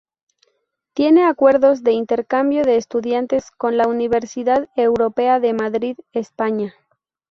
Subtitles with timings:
[0.95, 6.73] Tiene acuerdos de intercambio de estudiantes con la Universidad Europea de Madrid, España.